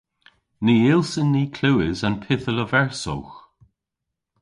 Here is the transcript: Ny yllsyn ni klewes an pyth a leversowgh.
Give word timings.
Ny 0.65 0.75
yllsyn 0.93 1.29
ni 1.33 1.43
klewes 1.57 1.99
an 2.07 2.15
pyth 2.23 2.47
a 2.51 2.53
leversowgh. 2.53 3.33